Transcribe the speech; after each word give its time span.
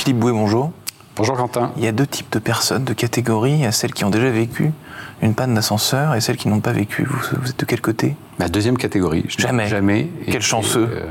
Philippe 0.00 0.18
Bouet, 0.18 0.32
bonjour. 0.32 0.72
Bonjour 1.14 1.36
Quentin. 1.36 1.72
Il 1.76 1.84
y 1.84 1.86
a 1.86 1.92
deux 1.92 2.06
types 2.06 2.32
de 2.32 2.38
personnes, 2.38 2.84
de 2.84 2.94
catégories. 2.94 3.52
Il 3.52 3.60
y 3.60 3.66
a 3.66 3.70
celles 3.70 3.92
qui 3.92 4.06
ont 4.06 4.08
déjà 4.08 4.30
vécu 4.30 4.72
une 5.20 5.34
panne 5.34 5.52
d'ascenseur 5.52 6.14
et 6.14 6.22
celles 6.22 6.38
qui 6.38 6.48
n'ont 6.48 6.60
pas 6.60 6.72
vécu. 6.72 7.06
Vous, 7.06 7.50
êtes 7.50 7.60
de 7.60 7.66
quel 7.66 7.82
côté? 7.82 8.16
La 8.38 8.48
deuxième 8.48 8.78
catégorie. 8.78 9.26
jamais. 9.28 9.68
Jamais. 9.68 10.08
Quel 10.26 10.40
chanceux. 10.40 10.88
Euh, 10.90 11.04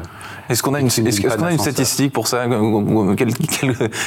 est-ce 0.50 0.64
qu'on 0.64 0.74
a 0.74 0.80
une, 0.80 0.88
est 0.88 1.22
qu'on 1.22 1.44
a 1.44 1.52
une 1.52 1.60
statistique 1.60 2.12
pour 2.12 2.28
ça? 2.28 2.46
Quel, 3.16 3.32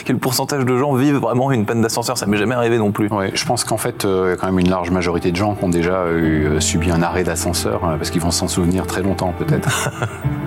quel, 0.05 0.19
pourcentage 0.19 0.65
de 0.65 0.77
gens 0.77 0.95
vivent 0.95 1.19
vraiment 1.19 1.53
une 1.53 1.65
panne 1.65 1.81
d'ascenseur? 1.81 2.19
Ça 2.19 2.27
m'est 2.27 2.37
jamais 2.37 2.57
arrivé 2.57 2.77
non 2.77 2.91
plus. 2.91 3.07
Ouais, 3.07 3.31
je 3.35 3.45
pense 3.45 3.63
qu'en 3.63 3.79
fait, 3.79 4.05
euh, 4.05 4.25
il 4.27 4.31
y 4.31 4.33
a 4.33 4.37
quand 4.37 4.47
même 4.47 4.59
une 4.59 4.69
large 4.69 4.91
majorité 4.91 5.31
de 5.31 5.37
gens 5.37 5.55
qui 5.55 5.63
ont 5.63 5.69
déjà 5.69 6.09
eu, 6.11 6.47
euh, 6.47 6.61
subi 6.61 6.91
un 6.91 7.03
arrêt 7.03 7.23
d'ascenseur 7.23 7.83
parce 7.83 8.11
qu'ils 8.11 8.21
vont 8.21 8.33
s'en 8.33 8.49
souvenir 8.49 8.89
très 8.89 9.03
longtemps 9.03 9.33
peut-être. 9.39 9.93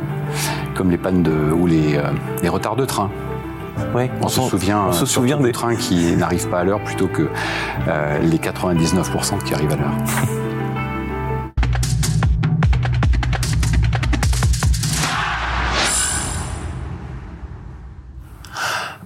Comme 0.76 0.92
les 0.92 0.98
pannes 0.98 1.24
de, 1.24 1.54
ou 1.54 1.68
les, 1.68 2.02
les 2.44 2.50
retards 2.50 2.76
de 2.76 2.84
train. 2.84 3.10
On, 4.22 4.28
se 4.28 4.42
souvient, 4.42 4.86
on 4.88 4.92
se 4.94 5.06
souvient 5.06 5.38
des 5.38 5.52
trains 5.52 5.76
qui 5.76 6.16
n'arrivent 6.16 6.50
pas 6.50 6.60
à 6.60 6.64
l'heure 6.64 6.84
plutôt 6.84 7.08
que 7.08 7.30
euh, 7.88 8.20
les 8.20 8.38
99% 8.38 9.44
qui 9.44 9.54
arrivent 9.54 9.74
à 9.74 9.76
l'heure. 9.76 10.45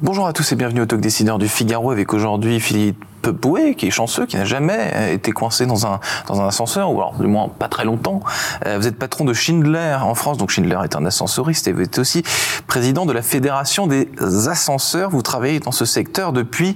Bonjour 0.09 0.25
à 0.25 0.33
tous 0.33 0.51
et 0.51 0.55
bienvenue 0.55 0.81
au 0.81 0.87
Talk 0.87 1.01
Décideur 1.01 1.37
du 1.37 1.47
Figaro 1.47 1.91
avec 1.91 2.15
aujourd'hui 2.15 2.59
Philippe 2.59 3.29
Bouet, 3.29 3.75
qui 3.75 3.85
est 3.85 3.91
chanceux, 3.91 4.25
qui 4.25 4.37
n'a 4.37 4.43
jamais 4.43 4.91
euh, 4.95 5.13
été 5.13 5.31
coincé 5.31 5.67
dans 5.67 5.85
un, 5.85 5.99
dans 6.25 6.41
un 6.41 6.47
ascenseur, 6.47 6.91
ou 6.91 6.95
alors 6.95 7.13
du 7.13 7.27
moins 7.27 7.47
pas 7.47 7.67
très 7.67 7.85
longtemps. 7.85 8.21
Euh, 8.65 8.79
vous 8.79 8.87
êtes 8.87 8.97
patron 8.97 9.23
de 9.23 9.33
Schindler 9.33 9.97
en 10.01 10.15
France, 10.15 10.39
donc 10.39 10.49
Schindler 10.49 10.79
est 10.83 10.95
un 10.95 11.05
ascensoriste 11.05 11.67
et 11.67 11.73
vous 11.73 11.83
êtes 11.83 11.99
aussi 11.99 12.23
président 12.65 13.05
de 13.05 13.13
la 13.13 13.21
Fédération 13.21 13.85
des 13.85 14.09
ascenseurs. 14.47 15.11
Vous 15.11 15.21
travaillez 15.21 15.59
dans 15.59 15.71
ce 15.71 15.85
secteur 15.85 16.33
depuis 16.33 16.75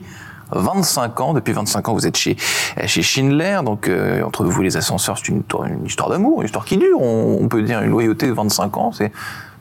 25 0.52 1.20
ans. 1.20 1.34
Depuis 1.34 1.54
25 1.54 1.90
ans, 1.90 1.94
vous 1.94 2.06
êtes 2.06 2.18
chez, 2.18 2.38
chez 2.86 3.02
Schindler. 3.02 3.62
Donc, 3.66 3.88
euh, 3.88 4.22
entre 4.22 4.44
vous, 4.46 4.62
les 4.62 4.78
ascenseurs, 4.78 5.18
c'est 5.18 5.30
une, 5.30 5.42
une 5.68 5.88
histoire 5.88 6.10
d'amour, 6.10 6.42
une 6.42 6.46
histoire 6.46 6.66
qui 6.66 6.78
dure. 6.78 7.02
On, 7.02 7.40
on, 7.42 7.48
peut 7.48 7.64
dire 7.64 7.82
une 7.82 7.90
loyauté 7.90 8.28
de 8.28 8.34
25 8.34 8.78
ans. 8.78 8.92
C'est 8.92 9.12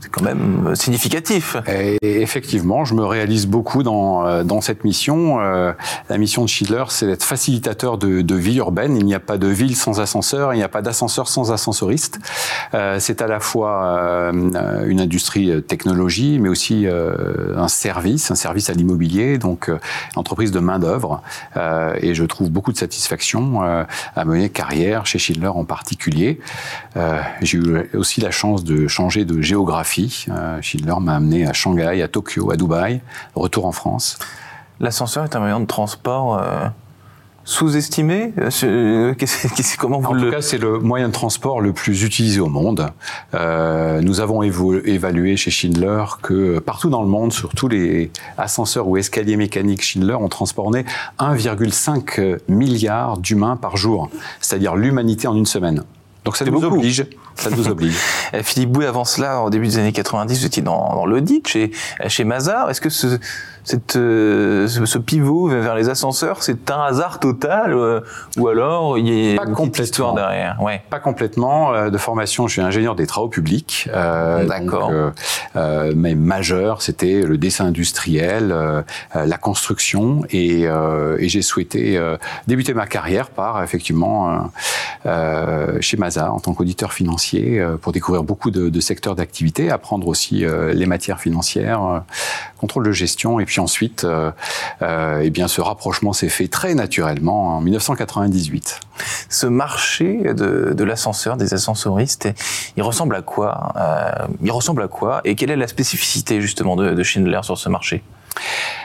c'est 0.02 0.10
quand 0.10 0.24
même 0.24 0.66
euh, 0.66 0.74
significatif. 0.74 1.56
Et 1.68 1.98
effectivement, 2.02 2.84
je 2.84 2.94
me 2.94 3.04
réalise 3.04 3.46
beaucoup 3.46 3.84
dans, 3.84 4.26
euh, 4.26 4.60
cette 4.60 4.82
mission. 4.82 5.40
Euh, 5.40 5.72
la 6.08 6.18
mission 6.18 6.42
de 6.42 6.48
Schindler, 6.48 6.84
c'est 6.88 7.06
d'être 7.06 7.22
facilitateur 7.22 7.98
de, 7.98 8.20
de, 8.20 8.34
vie 8.34 8.56
urbaine. 8.56 8.96
Il 8.96 9.04
n'y 9.04 9.14
a 9.14 9.20
pas 9.20 9.38
de 9.38 9.46
ville 9.46 9.76
sans 9.76 10.00
ascenseur, 10.00 10.54
il 10.54 10.56
n'y 10.56 10.62
a 10.64 10.68
pas 10.68 10.82
d'ascenseur 10.82 11.28
sans 11.28 11.52
ascensoriste. 11.52 12.18
C'est 12.98 13.22
à 13.22 13.26
la 13.26 13.38
fois 13.40 14.32
une 14.32 15.00
industrie 15.00 15.62
technologie, 15.62 16.38
mais 16.38 16.48
aussi 16.48 16.86
un 16.86 17.68
service, 17.68 18.30
un 18.30 18.34
service 18.34 18.70
à 18.70 18.72
l'immobilier, 18.72 19.38
donc 19.38 19.70
entreprise 20.16 20.50
de 20.50 20.58
main 20.58 20.78
d'œuvre. 20.78 21.22
et 21.56 22.14
je 22.14 22.24
trouve 22.24 22.50
beaucoup 22.50 22.72
de 22.72 22.78
satisfaction 22.78 23.62
à 23.62 24.24
mener 24.24 24.48
carrière 24.48 25.06
chez 25.06 25.18
Schindler 25.18 25.48
en 25.48 25.64
particulier. 25.64 26.40
J'ai 27.42 27.58
eu 27.58 27.90
aussi 27.94 28.20
la 28.20 28.30
chance 28.30 28.64
de 28.64 28.88
changer 28.88 29.24
de 29.24 29.40
géographie 29.40 29.91
euh, 30.28 30.60
Schindler 30.62 30.94
m'a 31.00 31.16
amené 31.16 31.46
à 31.46 31.52
Shanghai, 31.52 32.02
à 32.02 32.08
Tokyo, 32.08 32.50
à 32.50 32.56
Dubaï, 32.56 33.00
retour 33.34 33.66
en 33.66 33.72
France. 33.72 34.18
L'ascenseur 34.80 35.24
est 35.24 35.36
un 35.36 35.40
moyen 35.40 35.60
de 35.60 35.66
transport 35.66 36.38
euh, 36.38 36.66
sous-estimé 37.44 38.32
euh, 38.64 39.14
Comment 39.78 40.00
vous 40.00 40.10
En 40.10 40.18
tout 40.18 40.30
cas, 40.30 40.42
c'est 40.42 40.58
le 40.58 40.78
moyen 40.78 41.08
de 41.08 41.12
transport 41.12 41.60
le 41.60 41.72
plus 41.72 42.02
utilisé 42.02 42.40
au 42.40 42.48
monde. 42.48 42.90
nous 43.32 44.20
avons 44.20 44.42
évalué 44.42 45.36
chez 45.36 45.50
Schindler 45.50 46.04
que 46.22 46.58
partout 46.58 46.90
dans 46.90 47.02
le 47.02 47.08
monde, 47.08 47.32
sur 47.32 47.50
tous 47.50 47.68
les 47.68 48.10
ascenseurs 48.38 48.88
ou 48.88 48.96
escaliers 48.96 49.36
mécaniques 49.36 49.82
Schindler, 49.82 50.14
on 50.14 50.28
transportait 50.28 50.84
1,5 51.18 52.38
milliard 52.48 53.18
d'humains 53.18 53.56
par 53.56 53.76
jour, 53.76 54.10
c'est-à-dire 54.40 54.74
l'humanité 54.74 55.28
en 55.28 55.36
une 55.36 55.46
semaine. 55.46 55.84
Donc 56.24 56.36
ça 56.36 56.44
nous 56.44 56.64
oblige. 56.64 57.04
Ça 57.36 57.50
nous 57.50 57.68
oblige. 57.68 57.96
Philippe 58.42 58.70
Bouet, 58.70 58.86
avant 58.86 59.04
cela, 59.04 59.42
au 59.42 59.50
début 59.50 59.66
des 59.66 59.78
années 59.78 59.92
90, 59.92 60.40
vous 60.40 60.46
étiez 60.46 60.62
dans, 60.62 60.94
dans 60.94 61.06
l'audit 61.06 61.46
chez, 61.46 61.70
chez 62.06 62.24
Mazar. 62.24 62.70
Est-ce 62.70 62.80
que 62.80 62.88
ce, 62.88 63.18
cette, 63.64 63.96
euh, 63.96 64.66
ce 64.66 64.98
pivot 64.98 65.48
vers 65.48 65.74
les 65.74 65.88
ascenseurs, 65.88 66.42
c'est 66.42 66.70
un 66.70 66.82
hasard 66.82 67.20
total 67.20 67.72
euh, 67.72 68.00
ou 68.36 68.48
alors 68.48 68.98
il 68.98 69.08
y 69.08 69.34
a 69.34 69.36
pas 69.36 69.46
une 69.46 69.70
histoire 69.82 70.14
derrière? 70.14 70.60
Ouais. 70.60 70.82
Pas 70.90 70.98
complètement. 70.98 71.72
Euh, 71.72 71.90
de 71.90 71.98
formation, 71.98 72.48
je 72.48 72.54
suis 72.54 72.62
ingénieur 72.62 72.94
des 72.94 73.06
travaux 73.06 73.28
publics. 73.28 73.88
D'accord. 73.92 74.90
mais 75.54 76.14
majeur, 76.14 76.82
c'était 76.82 77.22
le 77.22 77.38
dessin 77.38 77.66
industriel, 77.66 78.54
la 79.14 79.38
construction, 79.38 80.22
et, 80.30 80.62
et 80.62 81.28
j'ai 81.28 81.42
souhaité 81.42 82.00
débuter 82.46 82.74
ma 82.74 82.86
carrière 82.86 83.30
par 83.30 83.62
effectivement 83.62 84.50
chez 85.80 85.96
Mazar 85.96 86.34
en 86.34 86.40
tant 86.40 86.54
qu'auditeur 86.54 86.92
financier 86.92 87.31
pour 87.80 87.92
découvrir 87.92 88.22
beaucoup 88.22 88.50
de, 88.50 88.68
de 88.68 88.80
secteurs 88.80 89.14
d'activité, 89.14 89.70
apprendre 89.70 90.06
aussi 90.08 90.44
les 90.72 90.86
matières 90.86 91.20
financières, 91.20 92.02
contrôle 92.58 92.86
de 92.86 92.92
gestion 92.92 93.40
et 93.40 93.44
puis 93.44 93.60
ensuite, 93.60 94.04
euh, 94.04 94.30
euh, 94.82 95.20
eh 95.22 95.30
bien, 95.30 95.48
ce 95.48 95.60
rapprochement 95.60 96.12
s'est 96.12 96.28
fait 96.28 96.48
très 96.48 96.74
naturellement 96.74 97.56
en 97.56 97.60
1998. 97.60 98.80
Ce 99.28 99.46
marché 99.46 100.32
de, 100.34 100.84
l'ascenseur, 100.84 101.36
des 101.36 101.54
ascensoristes, 101.54 102.28
il 102.76 102.82
ressemble 102.82 103.16
à 103.16 103.22
quoi 103.22 103.72
euh, 103.76 104.26
Il 104.42 104.52
ressemble 104.52 104.82
à 104.82 104.88
quoi 104.88 105.20
Et 105.24 105.34
quelle 105.34 105.50
est 105.50 105.56
la 105.56 105.68
spécificité 105.68 106.40
justement 106.40 106.76
de 106.76 107.02
Schindler 107.02 107.40
sur 107.42 107.58
ce 107.58 107.68
marché? 107.68 108.02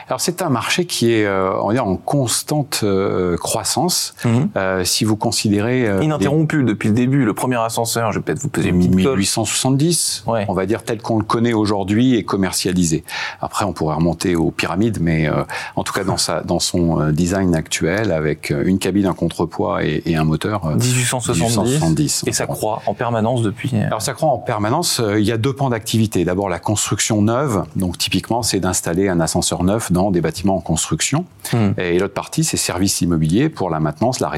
Alors 0.08 0.20
c'est 0.20 0.40
un 0.40 0.48
marché 0.48 0.86
qui 0.86 1.12
est, 1.12 1.26
euh, 1.26 1.52
on 1.60 1.76
en 1.76 1.96
constante 1.96 2.80
euh, 2.82 3.36
croissance. 3.36 4.14
Mhm. 4.24 4.48
Euh, 4.56 4.84
si 4.84 5.04
vous 5.04 5.16
considérez 5.16 6.02
ininterrompu 6.02 6.64
depuis 6.64 6.88
le 6.88 6.94
début, 6.94 7.24
le 7.24 7.34
premier 7.34 7.56
ascenseur, 7.56 8.10
je 8.12 8.18
vais 8.18 8.24
peut-être 8.24 8.40
vous 8.40 8.48
poser 8.48 8.70
une 8.70 8.78
petite 8.78 8.94
1870, 8.94 10.24
on 10.26 10.54
va 10.54 10.66
dire 10.66 10.82
tel 10.82 11.02
qu'on 11.02 11.18
le 11.18 11.24
connaît 11.24 11.52
aujourd'hui 11.52 12.14
et 12.14 12.24
commercialisé. 12.24 13.04
Après, 13.40 13.64
on 13.64 13.72
pourrait 13.72 13.96
remonter 13.96 14.34
aux 14.34 14.50
pyramides, 14.50 14.98
mais 15.00 15.28
en 15.76 15.84
tout 15.84 15.92
cas 15.92 16.04
dans 16.04 16.16
sa, 16.16 16.40
dans 16.40 16.58
son 16.58 17.10
design 17.10 17.54
actuel, 17.54 18.10
avec 18.10 18.50
une 18.50 18.78
cabine, 18.78 19.06
un 19.06 19.12
contrepoids 19.12 19.84
et, 19.84 20.02
et 20.06 20.16
un 20.16 20.24
moteur. 20.24 20.64
1870. 20.74 22.24
et 22.26 22.32
ça 22.32 22.46
croît 22.46 22.82
en 22.86 22.94
permanence 22.94 23.42
depuis. 23.42 23.72
Alors 23.76 24.00
ça 24.00 24.14
croît 24.14 24.30
en 24.30 24.38
permanence. 24.38 25.02
Il 25.18 25.24
y 25.24 25.32
a 25.32 25.36
deux 25.36 25.52
pans 25.52 25.68
d'activité. 25.68 26.24
D'abord 26.24 26.48
la 26.48 26.58
construction 26.58 27.20
neuve, 27.20 27.64
donc 27.76 27.98
typiquement 27.98 28.42
c'est 28.42 28.60
d'installer 28.60 29.08
un 29.08 29.20
ascenseur 29.20 29.37
neuf 29.62 29.92
dans 29.92 30.10
des 30.10 30.20
bâtiments 30.20 30.56
en 30.56 30.60
construction. 30.60 31.24
Hmm. 31.52 31.70
Et 31.78 31.98
l'autre 31.98 32.14
partie, 32.14 32.44
c'est 32.44 32.56
services 32.56 33.00
immobiliers 33.00 33.48
pour 33.48 33.70
la 33.70 33.80
maintenance, 33.80 34.20
la, 34.20 34.30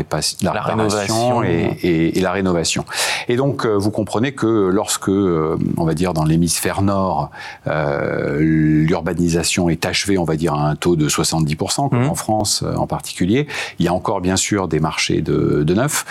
la, 0.43 0.63
rénovation 0.63 1.43
et, 1.43 2.13
la 2.21 2.33
rénovation. 2.33 2.85
Et 3.29 3.37
donc, 3.37 3.65
euh, 3.65 3.77
vous 3.77 3.91
comprenez 3.91 4.33
que 4.33 4.47
lorsque, 4.47 5.09
euh, 5.09 5.59
on 5.77 5.85
va 5.85 5.95
dire, 5.95 6.13
dans 6.13 6.25
l'hémisphère 6.25 6.83
nord, 6.83 7.31
euh, 7.67 8.39
l'urbanisation 8.41 9.69
est 9.69 9.87
achevée, 9.87 10.19
on 10.19 10.25
va 10.25 10.37
dire, 10.37 10.55
à 10.55 10.69
un 10.69 10.77
taux 10.77 10.97
de 10.97 11.09
70%, 11.09 11.89
comme 11.89 12.05
hmm. 12.05 12.11
en 12.11 12.15
France 12.15 12.65
en 12.77 12.87
particulier, 12.87 13.47
il 13.79 13.85
y 13.85 13.89
a 13.89 13.95
encore, 13.95 14.21
bien 14.21 14.37
sûr, 14.37 14.69
des 14.69 14.81
marchés 14.81 15.21
de, 15.23 15.63
de 15.65 15.75
neuf, 15.75 16.05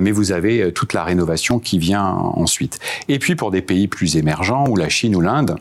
mais 0.00 0.10
vous 0.10 0.32
avez 0.32 0.72
toute 0.72 0.92
la 0.92 1.04
rénovation 1.04 1.58
qui 1.58 1.78
vient 1.78 2.04
ensuite. 2.04 2.78
Et 3.08 3.18
puis, 3.18 3.36
pour 3.36 3.50
des 3.50 3.62
pays 3.62 3.88
plus 3.88 4.16
émergents, 4.16 4.66
ou 4.68 4.76
la 4.76 4.88
Chine 4.88 5.16
ou 5.16 5.20
l'Inde, 5.20 5.56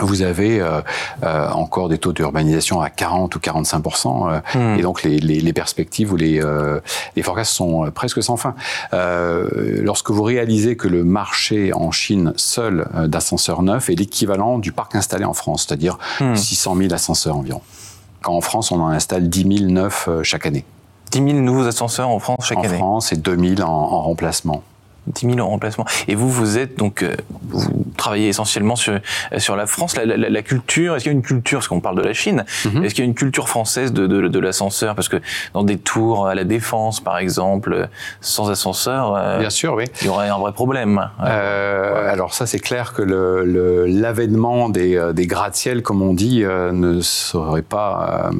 vous 0.00 0.22
avez 0.22 0.60
euh, 0.60 0.80
euh, 1.24 1.50
encore 1.50 1.88
des 1.88 1.98
taux 1.98 2.12
d'urbanisation 2.12 2.80
à 2.80 2.88
40 2.88 3.34
ou 3.34 3.38
45% 3.40 4.30
euh, 4.30 4.40
hmm. 4.54 4.78
et 4.78 4.82
donc 4.82 5.02
les, 5.02 5.18
les, 5.18 5.40
les, 5.40 5.52
perspectives 5.52 6.12
ou 6.12 6.16
les, 6.16 6.40
euh, 6.40 6.80
les 7.16 7.22
forecasts 7.22 7.52
sont 7.52 7.90
presque 7.92 8.22
sans 8.22 8.36
fin. 8.36 8.54
lorsque 8.92 10.10
vous 10.10 10.22
réalisez 10.22 10.76
que 10.76 10.86
le 10.86 11.02
marché 11.02 11.72
en 11.72 11.90
Chine 11.90 12.32
seul 12.36 12.86
d'ascenseurs 13.06 13.62
neufs 13.62 13.90
est 13.90 13.94
l'équivalent 13.94 14.58
du 14.58 14.72
parc 14.72 14.94
installé 14.94 15.24
en 15.24 15.34
France, 15.34 15.66
c'est-à-dire 15.66 15.98
600 16.34 16.74
hmm. 16.74 16.82
000 16.82 16.94
ascenseurs 16.94 17.36
environ. 17.36 17.60
Quand 18.22 18.34
en 18.34 18.40
France, 18.40 18.70
on 18.72 18.80
en 18.80 18.88
installe 18.88 19.28
10 19.28 19.58
000 19.58 19.70
neufs 19.70 20.08
chaque 20.22 20.46
année. 20.46 20.64
10 21.10 21.18
000 21.18 21.32
nouveaux 21.38 21.66
ascenseurs 21.66 22.08
en 22.08 22.18
France 22.18 22.44
chaque 22.44 22.58
année 22.58 22.74
En 22.74 22.78
France 22.78 23.12
et 23.12 23.16
2 23.16 23.56
000 23.56 23.68
en, 23.68 23.72
en 23.72 24.02
remplacement. 24.02 24.62
10 25.06 25.34
000 25.34 25.38
en 25.40 25.48
remplacement. 25.48 25.86
Et 26.06 26.14
vous, 26.14 26.28
vous 26.28 26.58
êtes 26.58 26.76
donc, 26.78 27.04
vous 27.48 27.68
travaillez 27.98 28.28
essentiellement 28.28 28.76
sur 28.76 28.98
sur 29.36 29.56
la 29.56 29.66
France, 29.66 29.96
la, 29.96 30.06
la, 30.06 30.28
la 30.30 30.42
culture. 30.42 30.96
Est-ce 30.96 31.04
qu'il 31.04 31.12
y 31.12 31.14
a 31.14 31.18
une 31.18 31.22
culture, 31.22 31.58
parce 31.58 31.68
qu'on 31.68 31.80
parle 31.80 31.96
de 31.96 32.02
la 32.02 32.14
Chine, 32.14 32.44
mhm. 32.64 32.84
est-ce 32.84 32.94
qu'il 32.94 33.04
y 33.04 33.06
a 33.06 33.10
une 33.10 33.14
culture 33.14 33.48
française 33.48 33.92
de, 33.92 34.06
de, 34.06 34.28
de 34.28 34.38
l'ascenseur? 34.38 34.94
Parce 34.94 35.08
que 35.08 35.18
dans 35.52 35.64
des 35.64 35.76
tours 35.76 36.26
à 36.26 36.34
la 36.34 36.44
défense, 36.44 37.00
par 37.00 37.18
exemple, 37.18 37.88
sans 38.20 38.50
ascenseur, 38.50 39.14
euh, 39.14 39.38
bien 39.38 39.50
sûr, 39.50 39.74
oui, 39.74 39.84
il 40.00 40.06
y 40.06 40.10
aurait 40.10 40.28
un 40.28 40.38
vrai 40.38 40.52
problème. 40.52 41.08
Euh, 41.22 42.10
alors 42.10 42.32
ça, 42.32 42.46
c'est 42.46 42.60
clair 42.60 42.94
que 42.94 43.02
le 43.02 43.86
l'avènement 43.86 44.68
des, 44.68 44.96
euh, 44.96 45.12
des 45.12 45.26
gratte-ciel, 45.26 45.82
comme 45.82 46.02
on 46.02 46.14
dit, 46.14 46.44
ne 46.44 47.00
serait 47.00 47.62
pas 47.62 48.30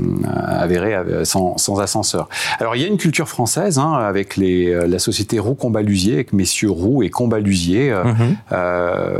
avéré 0.46 0.96
sans, 1.24 1.58
sans 1.58 1.80
ascenseur. 1.80 2.28
Alors 2.60 2.76
il 2.76 2.82
y 2.82 2.84
a 2.84 2.88
une 2.88 2.96
culture 2.96 3.28
française 3.28 3.78
hein, 3.78 3.92
avec 3.92 4.36
les, 4.36 4.72
la 4.86 4.98
société 4.98 5.38
Roux-Combalusier, 5.38 6.14
avec 6.14 6.32
messieurs 6.32 6.70
Roux 6.70 7.02
et 7.02 7.10
Combalusier, 7.10 7.90
euh, 7.90 8.04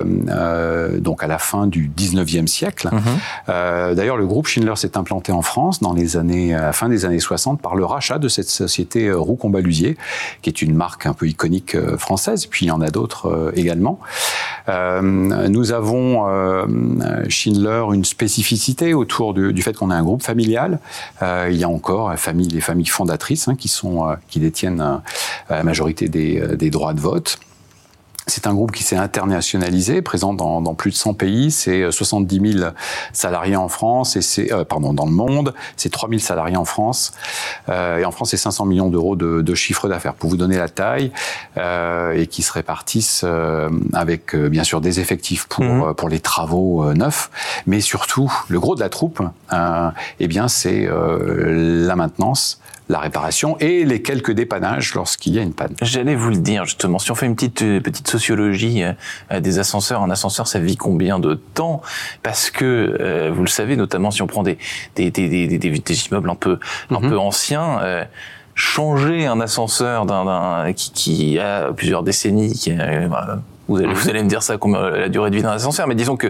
mhm. 0.05 0.28
Euh, 0.31 0.99
donc 0.99 1.23
à 1.23 1.27
la 1.27 1.39
fin 1.39 1.67
du 1.67 1.91
19e 1.91 2.47
siècle. 2.47 2.89
Mhm. 2.93 3.95
D'ailleurs, 3.95 4.17
le 4.17 4.27
groupe 4.27 4.47
Schindler 4.47 4.77
s'est 4.77 4.97
implanté 4.97 5.33
en 5.33 5.43
France 5.43 5.81
dans 5.81 5.93
les 5.93 6.17
années, 6.17 6.55
à 6.55 6.63
la 6.63 6.73
fin 6.73 6.89
des 6.89 7.05
années 7.05 7.21
60 7.21 7.61
par 7.61 7.75
le 7.75 7.85
rachat 7.85 8.19
de 8.19 8.29
cette 8.29 8.49
société 8.49 9.11
Roux 9.11 9.37
Combalusier, 9.37 9.97
qui 10.43 10.51
est 10.51 10.63
une 10.63 10.75
marque 10.75 11.07
un 11.07 11.15
peu 11.15 11.27
iconique 11.27 11.77
française. 11.97 12.47
Puis 12.47 12.67
il 12.67 12.69
y 12.69 12.71
en 12.71 12.81
a 12.81 12.91
d'autres 12.91 13.53
également. 13.57 13.99
nous 14.69 15.73
avons 15.73 16.27
Schindler 17.29 17.85
une 17.93 18.05
spécificité 18.05 18.95
autour 18.95 19.35
du, 19.35 19.63
fait 19.63 19.75
qu'on 19.75 19.91
a 19.91 19.97
un 19.97 20.03
groupe 20.03 20.23
familial. 20.23 20.79
il 21.23 21.57
y 21.57 21.65
a 21.65 21.69
encore 21.69 22.15
famille, 22.19 22.49
les 22.49 22.61
familles 22.61 22.87
fondatrices 22.87 23.49
hein, 23.49 23.57
qui 23.57 23.69
sont 23.69 24.17
qui 24.29 24.41
détiennent 24.41 25.01
la 25.49 25.63
majorité 25.63 26.09
des, 26.09 26.43
des 26.57 26.71
droits 26.71 26.95
de 26.95 27.01
vote. 27.01 27.39
C'est 28.29 28.47
un 28.47 28.55
groupe 28.55 28.73
qui 28.73 28.83
s'est 28.83 28.97
internationalisé, 28.97 30.03
présent 30.03 30.35
dans, 30.35 30.61
dans, 30.61 30.75
plus 30.75 30.91
de 30.91 30.97
100 30.97 31.15
pays. 31.15 31.51
C'est 31.51 31.91
70 31.91 32.39
euh, 32.39 32.59
000 32.59 32.71
salariés 33.13 33.57
en 33.57 33.69
France 33.69 34.17
et 34.17 34.23
c'est 34.23 34.53
euh, 34.53 34.65
pardon 34.65 34.93
dans 34.93 35.07
le 35.07 35.13
monde. 35.13 35.55
C'est 35.77 35.91
3 35.91 36.11
000 36.11 36.21
salariés 36.21 36.59
en 36.59 36.67
France 36.67 37.13
euh, 37.71 37.99
et 37.99 38.05
en 38.05 38.11
France 38.11 38.31
c'est 38.31 38.37
500 38.37 38.67
millions 38.67 38.91
d'euros 38.91 39.17
de, 39.17 39.41
de, 39.41 39.55
chiffre 39.55 39.89
d'affaires. 39.89 40.13
Pour 40.13 40.29
vous 40.29 40.37
donner 40.37 40.59
la 40.59 40.69
taille 40.69 41.11
euh, 41.57 42.13
et 42.13 42.27
qui 42.27 42.43
se 42.43 42.53
répartissent 42.53 43.23
euh, 43.25 43.71
avec 43.95 44.37
bien 44.37 44.65
sûr 44.65 44.83
des 44.83 45.01
effectifs 45.01 45.47
pour 45.47 45.65
mmh. 45.65 45.95
pour 45.95 46.09
les 46.11 46.21
travaux 46.21 46.93
neufs, 46.93 47.31
mais 47.67 47.81
surtout 47.81 48.31
le 48.49 48.61
gros 48.61 48.75
de 48.75 48.81
la 48.81 48.91
troupe. 48.91 49.23
eh 50.21 50.29
bien 50.29 50.49
c'est 50.49 50.89
la 50.89 51.97
maintenance 51.97 52.61
la 52.89 52.99
réparation 53.01 53.57
et 53.59 53.85
les 53.85 54.03
quelques 54.03 54.33
dépannages 54.33 54.95
lorsqu'il 54.95 55.35
y 55.35 55.39
a 55.39 55.43
une 55.43 55.53
panne. 55.53 55.75
J'allais 55.83 56.15
vous 56.15 56.31
le 56.31 56.37
dire 56.37 56.65
justement, 56.65 56.99
si 56.99 57.11
on 57.11 57.15
fait 57.15 57.27
une 57.27 57.35
petite 57.35 57.63
euh, 57.63 57.81
petite 57.81 58.09
sociologie 58.09 58.83
euh, 58.83 59.41
des 59.41 59.59
ascenseurs, 59.59 60.03
un 60.03 60.11
ascenseur 60.11 60.47
ça 60.47 60.59
vit 60.59 60.77
combien 60.77 61.19
de 61.19 61.35
temps? 61.35 61.83
Parce 62.23 62.51
que 62.51 62.97
euh, 63.01 63.31
vous 63.35 63.43
le 63.43 63.49
savez, 63.49 63.77
notamment 63.77 64.11
si 64.11 64.23
on 64.23 64.27
prend 64.27 64.43
des 64.43 64.59
des, 64.97 65.11
des, 65.11 65.29
des, 65.29 65.59
des 65.59 66.07
immeubles 66.07 66.31
un 66.31 66.35
peu 66.35 66.59
un 66.91 67.01
mhm. 67.01 67.11
peu 67.11 67.19
anciens. 67.19 67.81
changer 68.55 69.27
un 69.27 69.41
ascenseur 69.41 70.05
d'un 70.05 70.73
qui, 70.73 70.91
qui 70.91 71.39
a 71.39 71.73
plusieurs 71.73 72.03
décennies, 72.03 72.55
qui 72.55 72.73
vous 73.69 73.77
allez, 73.77 73.93
vous 73.93 74.09
allez 74.09 74.23
me 74.23 74.29
dire 74.29 74.43
ça 74.43 74.57
comme 74.57 74.75
la 74.75 75.09
durée 75.09 75.31
de 75.31 75.37
vie 75.37 75.43
d'un 75.43 75.53
ascenseur, 75.53 75.87
mais 75.87 75.95
disons 75.95 76.17
que 76.17 76.29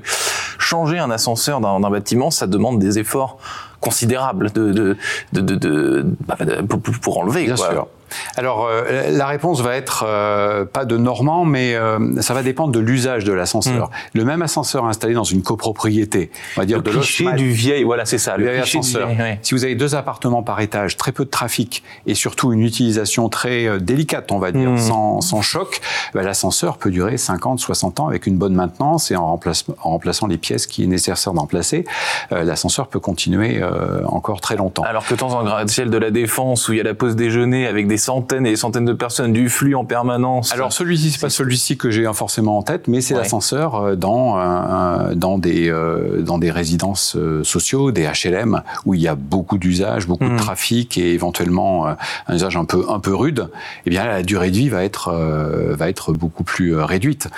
changer 0.59 0.99
un 0.99 1.11
ascenseur 1.11 1.61
d'un 1.61 1.91
bâtiment, 1.91 2.31
ça 2.31 2.47
demande 2.47 2.79
des 2.79 2.99
efforts 2.99 3.39
considérable 3.81 4.51
de, 4.53 4.73
de, 4.73 4.97
de, 5.33 5.55
de, 5.55 6.07
bah, 6.27 6.37
pour, 6.69 6.81
pour, 6.81 7.19
enlever. 7.19 7.45
Bien 7.45 7.57
sûr. 7.57 7.89
Alors, 8.37 8.67
euh, 8.67 9.11
la 9.11 9.27
réponse 9.27 9.61
va 9.61 9.77
être 9.77 10.05
euh, 10.07 10.65
pas 10.65 10.85
de 10.85 10.97
Normand, 10.97 11.45
mais 11.45 11.75
euh, 11.75 12.21
ça 12.21 12.35
va 12.35 12.43
dépendre 12.43 12.73
de 12.73 12.79
l'usage 12.79 13.25
de 13.25 13.33
l'ascenseur. 13.33 13.89
Hmm. 13.89 14.19
Le 14.19 14.25
même 14.25 14.43
ascenseur 14.43 14.85
installé 14.85 15.15
dans 15.15 15.25
une 15.25 15.43
copropriété, 15.43 16.31
on 16.57 16.61
va 16.61 16.67
dire 16.67 16.79
le 16.79 16.83
de 16.83 16.91
cliché 16.91 17.33
du 17.33 17.51
vieil, 17.51 17.85
voilà, 17.85 18.05
c'est 18.05 18.19
ça, 18.19 18.37
le, 18.37 18.45
vieil 18.45 18.61
ascenseur. 18.61 19.11
Si 19.43 19.55
vous 19.55 19.65
avez 19.65 19.75
deux 19.75 19.95
appartements 19.95 20.43
par 20.43 20.61
étage, 20.61 20.97
très 20.97 21.13
peu 21.13 21.25
de 21.25 21.31
trafic 21.31 21.83
et 22.07 22.15
surtout 22.15 22.53
une 22.53 22.63
utilisation 22.63 23.29
très 23.29 23.79
délicate, 23.81 24.33
on 24.33 24.39
va 24.39 24.53
dire, 24.53 24.71
hmm. 24.71 24.79
sans, 24.79 25.21
sans, 25.21 25.43
choc, 25.43 25.81
bah, 26.15 26.23
l'ascenseur 26.23 26.79
peut 26.79 26.91
durer 26.91 27.17
50, 27.17 27.61
60 27.61 28.01
ans 28.01 28.09
avec 28.09 28.27
une 28.27 28.37
bonne 28.37 28.55
maintenance 28.55 29.11
et 29.11 29.17
en, 29.17 29.27
remplaçant, 29.27 29.75
en 29.83 29.91
remplaçant 29.91 30.27
les 30.27 30.39
pièces 30.39 30.67
qui 30.67 30.85
est 30.85 30.87
nécessaire 30.87 31.33
d'en 31.33 31.47
placer, 31.47 31.85
l'ascenseur 32.31 32.89
peut 32.89 33.01
continuer 33.01 33.61
encore 34.07 34.41
très 34.41 34.57
longtemps. 34.57 34.83
Alors 34.83 35.07
que 35.07 35.15
dans 35.15 35.37
un 35.37 35.45
gratte-ciel 35.45 35.91
de 35.91 35.99
la 35.99 36.11
défense 36.11 36.69
où 36.69 36.73
il 36.73 36.79
y 36.79 36.81
a 36.81 36.85
la 36.85 36.95
pause 36.95 37.17
déjeuner 37.17 37.67
avec 37.67 37.87
des 37.87 37.97
centaines 37.97 38.47
et 38.47 38.51
des 38.51 38.57
centaines 38.57 38.85
de 38.85 38.93
personnes, 38.93 39.33
du 39.33 39.49
flux 39.49 39.75
en 39.75 39.85
permanence. 39.85 40.53
Alors 40.53 40.73
celui-ci, 40.73 41.11
c'est 41.11 41.21
pas 41.21 41.31
celui-ci 41.31 41.77
que 41.77 41.91
j'ai 41.91 42.09
forcément 42.13 42.59
en 42.59 42.63
tête, 42.63 42.89
mais 42.89 43.01
c'est 43.01 43.15
l'ascenseur 43.15 43.75
euh, 43.75 43.97
dans 43.97 44.39
euh, 44.39 45.15
dans 45.15 45.39
des 45.39 45.69
euh, 45.69 46.23
dans 46.23 46.39
des 46.39 46.51
résidences 46.51 47.17
sociaux, 47.43 47.93
des 47.93 48.07
HLM 48.07 48.63
où 48.87 48.95
il 48.95 49.01
y 49.01 49.09
a 49.09 49.15
beaucoup 49.15 49.59
d'usages, 49.59 50.07
beaucoup 50.07 50.25
de 50.25 50.31
hmm. 50.31 50.37
trafic 50.37 50.99
et 50.99 51.13
éventuellement 51.13 51.87
un 52.27 52.35
usage 52.35 52.57
un 52.57 52.65
peu 52.65 52.85
un 52.89 53.01
peu 53.01 53.15
rude. 53.15 53.49
Eh 53.87 53.91
bien 53.91 54.05
la 54.05 54.23
durée 54.23 54.51
de 54.51 54.57
vie 54.57 54.69
va 54.69 54.85
être 54.85 55.13
va 55.13 55.89
être 55.89 56.13
beaucoup 56.13 56.45
plus 56.45 56.77
réduite. 56.77 57.29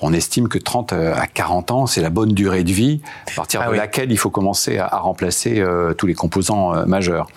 On 0.00 0.12
estime 0.12 0.48
que 0.48 0.58
30 0.58 0.92
à 0.92 1.26
40 1.26 1.70
ans, 1.70 1.86
c'est 1.86 2.00
la 2.00 2.10
bonne 2.10 2.32
durée 2.32 2.64
de 2.64 2.72
vie 2.72 3.00
à 3.32 3.34
partir 3.36 3.62
ah 3.64 3.70
de 3.70 3.76
laquelle 3.76 4.10
il 4.12 4.18
faut 4.18 4.30
commencer 4.30 4.78
à, 4.78 4.86
à 4.86 4.98
remplacer 4.98 5.62
tous 5.96 6.06
les 6.06 6.14
composants 6.14 6.86
majeurs. 6.86 7.28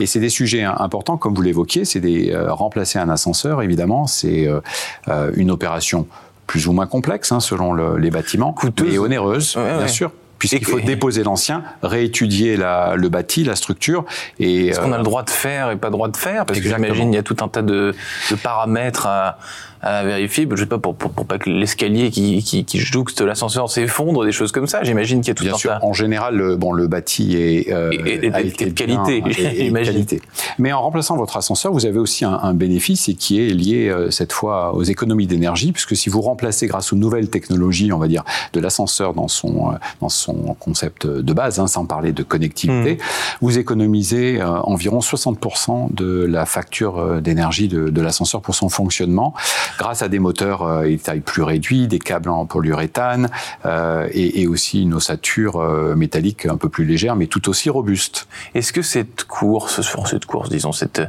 Et 0.00 0.06
c'est 0.06 0.20
des 0.20 0.28
sujets 0.28 0.62
importants, 0.62 1.16
comme 1.16 1.34
vous 1.34 1.42
l'évoquiez, 1.42 1.84
c'est 1.84 2.00
des 2.00 2.30
euh, 2.32 2.52
remplacer 2.52 2.98
un 2.98 3.08
ascenseur, 3.08 3.62
évidemment, 3.62 4.06
c'est 4.06 4.46
euh, 4.46 4.60
euh, 5.08 5.30
une 5.34 5.50
opération 5.50 6.06
plus 6.46 6.66
ou 6.66 6.72
moins 6.72 6.86
complexe 6.86 7.30
hein, 7.32 7.40
selon 7.40 7.74
les 7.96 8.10
bâtiments, 8.10 8.52
Coûteuse. 8.52 8.92
et 8.92 8.98
onéreuse, 8.98 9.56
bien 9.56 9.86
sûr 9.86 10.10
puisqu'il 10.40 10.64
faut 10.64 10.80
déposer 10.80 11.22
l'ancien, 11.22 11.62
réétudier 11.82 12.56
la, 12.56 12.96
le 12.96 13.10
bâti, 13.10 13.44
la 13.44 13.54
structure. 13.54 14.06
Et 14.38 14.68
Est-ce 14.68 14.80
qu'on 14.80 14.92
a 14.92 14.96
le 14.96 15.04
droit 15.04 15.22
de 15.22 15.28
faire 15.28 15.70
et 15.70 15.76
pas 15.76 15.88
le 15.88 15.92
droit 15.92 16.08
de 16.08 16.16
faire? 16.16 16.46
Parce 16.46 16.58
que 16.58 16.66
j'imagine 16.66 17.12
il 17.12 17.16
y 17.16 17.18
a 17.18 17.22
tout 17.22 17.36
un 17.42 17.48
tas 17.48 17.60
de, 17.60 17.94
de 18.30 18.36
paramètres 18.36 19.06
à, 19.06 19.38
à 19.82 20.04
vérifier, 20.04 20.46
je 20.50 20.56
sais 20.56 20.66
pas, 20.66 20.78
pour, 20.78 20.94
pour, 20.94 21.10
pour 21.10 21.26
pas 21.26 21.38
que 21.38 21.48
l'escalier 21.48 22.10
qui, 22.10 22.42
qui, 22.42 22.64
qui 22.64 22.78
jouxte 22.78 23.20
l'ascenseur 23.22 23.70
s'effondre, 23.70 24.24
des 24.24 24.32
choses 24.32 24.52
comme 24.52 24.66
ça. 24.66 24.82
J'imagine 24.82 25.20
qu'il 25.20 25.28
y 25.28 25.30
a 25.30 25.34
tout 25.34 25.44
bien 25.44 25.54
un 25.54 25.58
sûr, 25.58 25.78
En 25.82 25.92
général, 25.92 26.36
le, 26.36 26.56
bon, 26.56 26.72
le 26.72 26.86
bâti 26.86 27.36
est, 27.36 27.72
euh, 27.72 27.90
et, 27.92 28.30
a 28.32 28.40
été 28.40 28.66
de 28.66 28.70
qualité, 28.70 29.22
qualité. 29.22 30.20
Mais 30.58 30.72
en 30.72 30.82
remplaçant 30.82 31.16
votre 31.16 31.36
ascenseur, 31.36 31.72
vous 31.72 31.86
avez 31.86 31.98
aussi 31.98 32.24
un, 32.24 32.34
un 32.34 32.52
bénéfice 32.52 33.08
et 33.08 33.14
qui 33.14 33.40
est 33.40 33.48
lié 33.48 33.88
euh, 33.88 34.10
cette 34.10 34.32
fois 34.32 34.74
aux 34.74 34.82
économies 34.82 35.26
d'énergie, 35.26 35.72
puisque 35.72 35.96
si 35.96 36.10
vous 36.10 36.20
remplacez 36.20 36.66
grâce 36.66 36.92
aux 36.92 36.96
nouvelles 36.96 37.30
technologies, 37.30 37.92
on 37.92 37.98
va 37.98 38.08
dire, 38.08 38.24
de 38.52 38.60
l'ascenseur 38.60 39.14
dans 39.14 39.28
son 39.28 39.72
euh, 39.72 39.76
dans 40.00 40.08
son 40.08 40.54
concept 40.58 41.06
de 41.06 41.32
base, 41.32 41.58
hein, 41.58 41.66
sans 41.66 41.86
parler 41.86 42.12
de 42.12 42.22
connectivité, 42.22 42.94
hmm. 42.94 42.98
vous 43.40 43.58
économisez 43.58 44.40
euh, 44.40 44.60
environ 44.60 44.98
60% 44.98 45.94
de 45.94 46.24
la 46.24 46.44
facture 46.44 47.20
d'énergie 47.20 47.68
de, 47.68 47.88
de 47.88 48.02
l'ascenseur 48.02 48.42
pour 48.42 48.54
son 48.54 48.68
fonctionnement 48.68 49.34
grâce 49.78 50.02
à 50.02 50.08
des 50.08 50.18
moteurs 50.18 50.62
euh, 50.62 50.96
taille 51.02 51.20
plus 51.20 51.42
réduite, 51.42 51.88
des 51.88 51.98
câbles 51.98 52.30
en 52.30 52.46
polyuréthane 52.46 53.30
euh, 53.66 54.08
et, 54.12 54.42
et, 54.42 54.46
aussi 54.46 54.82
une 54.82 54.94
ossature 54.94 55.56
euh, 55.56 55.94
métallique 55.94 56.46
un 56.46 56.56
peu 56.56 56.68
plus 56.68 56.84
légère, 56.84 57.16
mais 57.16 57.26
tout 57.26 57.48
aussi 57.48 57.70
robuste. 57.70 58.26
Est-ce 58.54 58.72
que 58.72 58.82
cette 58.82 59.24
course, 59.24 59.80
cette 60.06 60.26
course, 60.26 60.48
disons 60.48 60.72
cette 60.72 61.02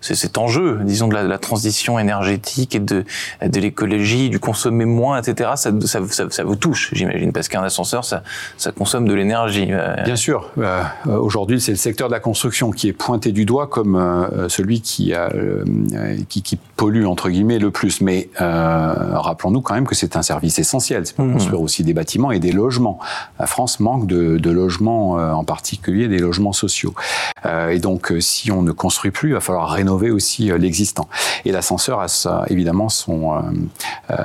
c'est 0.00 0.14
cet 0.14 0.38
enjeu, 0.38 0.78
disons, 0.82 1.08
de 1.08 1.14
la, 1.14 1.24
de 1.24 1.28
la, 1.28 1.38
transition 1.38 1.98
énergétique 1.98 2.74
et 2.74 2.80
de, 2.80 3.04
de 3.46 3.60
l'écologie, 3.60 4.30
du 4.30 4.38
consommer 4.38 4.86
moins, 4.86 5.20
etc. 5.20 5.50
Ça, 5.56 5.70
ça, 5.84 6.00
ça, 6.08 6.24
ça 6.30 6.44
vous 6.44 6.56
touche, 6.56 6.90
j'imagine, 6.92 7.32
parce 7.32 7.48
qu'un 7.48 7.62
ascenseur, 7.62 8.04
ça, 8.04 8.22
ça 8.56 8.72
consomme 8.72 9.06
de 9.06 9.14
l'énergie. 9.14 9.68
Euh, 9.70 10.02
Bien 10.04 10.16
sûr. 10.16 10.50
Euh, 10.58 10.82
Aujourd'hui, 11.06 11.60
c'est 11.60 11.72
le 11.72 11.76
secteur 11.76 12.08
de 12.08 12.14
la 12.14 12.20
construction 12.20 12.70
qui 12.70 12.88
est 12.88 12.92
pointé 12.92 13.32
du 13.32 13.44
doigt 13.44 13.66
comme 13.66 13.96
euh, 13.96 14.48
celui 14.48 14.80
qui, 14.80 15.12
a, 15.14 15.30
euh, 15.34 15.64
qui, 16.28 16.42
qui, 16.42 16.58
pollue, 16.76 17.04
entre 17.04 17.28
guillemets, 17.28 17.58
le 17.58 17.70
plus. 17.70 18.00
Mais 18.00 18.30
rappelons-nous 18.38 19.60
quand 19.60 19.74
même 19.74 19.86
que 19.86 19.94
c'est 19.94 20.16
un 20.16 20.22
service 20.22 20.58
essentiel. 20.58 21.06
C'est 21.06 21.14
pour 21.14 21.26
mmh. 21.26 21.32
construire 21.34 21.60
aussi 21.60 21.84
des 21.84 21.92
bâtiments 21.92 22.30
et 22.30 22.38
des 22.38 22.52
logements. 22.52 22.98
La 23.38 23.46
France 23.46 23.80
manque 23.80 24.06
de, 24.06 24.38
de 24.38 24.50
logements, 24.50 25.12
en 25.12 25.44
particulier 25.44 26.08
des 26.08 26.18
logements 26.18 26.54
sociaux. 26.54 26.94
et 27.70 27.78
donc, 27.78 28.14
si 28.20 28.50
on 28.50 28.62
ne 28.62 28.72
construit 28.72 29.10
plus, 29.10 29.30
il 29.30 29.34
va 29.34 29.40
falloir 29.40 29.68
rénover 29.68 29.89
aussi 30.10 30.50
euh, 30.50 30.58
l'existant. 30.58 31.08
Et 31.44 31.52
l'ascenseur 31.52 32.00
a 32.00 32.44
évidemment 32.48 32.88
son, 32.88 33.34
euh, 33.34 33.40
euh 34.10 34.16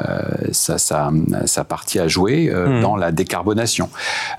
sa, 0.51 0.77
sa, 0.77 1.11
sa, 1.45 1.63
partie 1.63 1.99
à 1.99 2.07
jouer 2.07 2.51
hmm. 2.53 2.81
dans 2.81 2.95
la 2.95 3.11
décarbonation. 3.11 3.89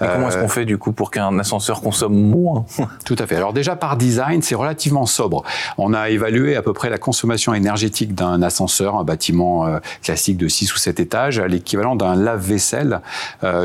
Et 0.01 0.05
comment 0.07 0.29
est-ce 0.29 0.39
qu'on 0.39 0.49
fait 0.49 0.65
du 0.65 0.79
coup 0.79 0.93
pour 0.93 1.11
qu'un 1.11 1.39
ascenseur 1.39 1.81
consomme 1.81 2.15
moins? 2.15 2.65
Tout 3.05 3.17
à 3.19 3.27
fait. 3.27 3.37
Alors 3.37 3.53
déjà 3.53 3.77
par 3.77 3.97
design, 3.97 4.43
c'est 4.43 4.55
relativement 4.55 5.07
sobre. 5.07 5.43
On 5.79 5.93
a 5.95 6.11
évalué 6.11 6.57
à 6.57 6.63
peu 6.63 6.73
près 6.73 6.91
la 6.91 6.99
consommation 6.99 7.55
énergétique 7.55 8.15
d'un 8.15 8.43
ascenseur, 8.43 8.97
un 8.97 9.05
bâtiment 9.05 9.67
classique 10.03 10.37
de 10.37 10.49
6 10.49 10.75
ou 10.75 10.79
7 10.79 11.01
étages, 11.01 11.39
à 11.39 11.49
l'équivalent 11.49 11.97
d'un 11.97 12.15
lave-vaisselle 12.15 13.01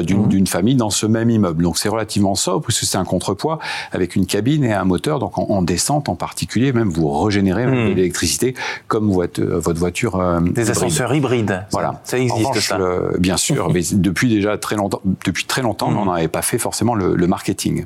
d'une 0.02 0.42
hmm. 0.42 0.48
famille 0.48 0.76
dans 0.76 0.90
ce 0.90 1.06
même 1.06 1.30
immeuble. 1.30 1.64
Donc 1.64 1.78
c'est 1.78 1.90
relativement 1.90 2.36
sobre 2.36 2.66
puisque 2.66 2.86
c'est 2.86 2.98
un 2.98 3.06
contrepoids 3.06 3.60
avec 3.92 4.16
une 4.16 4.26
cabine 4.26 4.64
et 4.64 4.74
un 4.74 4.86
moteur. 4.86 5.20
Donc 5.20 5.38
en, 5.38 5.44
en 5.50 5.62
descente 5.62 6.10
en 6.10 6.16
particulier, 6.16 6.74
même 6.74 6.90
vous 6.90 7.10
régénérez 7.10 7.51
Hmm. 7.52 7.90
de 7.90 7.94
l'électricité 7.94 8.54
comme 8.88 9.12
votre, 9.12 9.42
euh, 9.42 9.60
votre 9.60 9.80
voiture. 9.80 10.16
Euh, 10.16 10.40
Des 10.40 10.70
ascenseurs 10.70 11.14
hybrides. 11.14 11.66
Voilà. 11.72 12.02
Ça 12.04 12.18
existe 12.18 12.60
ça. 12.60 12.78
bien 13.20 13.38
sûr, 13.38 13.70
mais 13.74 13.82
depuis 13.92 14.30
déjà 14.30 14.58
très 14.58 14.76
longtemps, 14.76 15.02
depuis 15.26 15.46
très 15.46 15.62
longtemps, 15.62 15.92
on 15.96 16.12
n'avait 16.12 16.28
pas 16.28 16.42
fait 16.42 16.58
forcément 16.58 16.96
le, 16.96 17.16
le 17.16 17.28
marketing. 17.28 17.86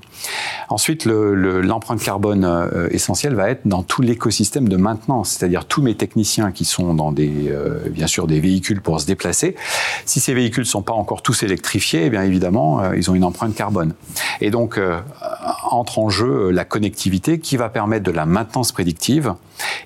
Ensuite, 0.70 1.06
l'empreinte 1.06 2.00
le, 2.00 2.06
carbone 2.06 2.46
euh, 2.46 2.88
essentielle 2.92 3.36
va 3.36 3.50
être 3.50 3.62
dans 3.66 3.84
tout 3.84 4.02
l'écosystème 4.02 4.70
de 4.70 4.78
maintenance, 4.78 5.32
c'est-à-dire 5.32 5.66
tous 5.66 5.82
mes 5.82 5.96
techniciens 5.96 6.52
qui 6.52 6.66
sont 6.66 6.94
dans 6.94 7.12
des, 7.12 7.54
bien 7.90 8.08
sûr, 8.08 8.28
des 8.28 8.40
véhicules 8.40 8.82
pour 8.82 9.00
se 9.00 9.06
déplacer. 9.06 9.56
Si 10.06 10.20
ces 10.20 10.34
véhicules 10.34 10.66
sont 10.66 10.82
pas 10.82 10.94
encore 10.94 11.22
tous 11.22 11.44
électrifiés, 11.44 12.06
eh 12.06 12.10
bien 12.10 12.24
évidemment, 12.24 12.92
ils 12.94 13.10
ont 13.10 13.16
une 13.16 13.24
empreinte 13.24 13.56
carbone. 13.56 13.94
Et 14.42 14.52
donc, 14.52 14.80
entre 15.72 16.00
en 16.00 16.10
jeu 16.10 16.52
la 16.52 16.66
connectivité 16.66 17.40
qui 17.40 17.58
va 17.58 17.70
permettre 17.70 18.04
de 18.04 18.12
la 18.12 18.26
maintenance 18.26 18.72
prédictive 18.72 19.34